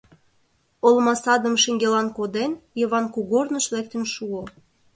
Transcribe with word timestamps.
Олма 0.87 1.13
садым 1.23 1.55
шеҥгелан 1.63 2.07
коден, 2.17 2.51
Йыван 2.79 3.05
кугорныш 3.15 3.65
лектын 3.73 4.03
шуо. 4.13 4.43